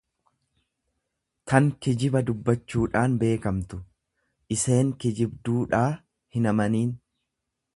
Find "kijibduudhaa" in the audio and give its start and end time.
5.05-5.87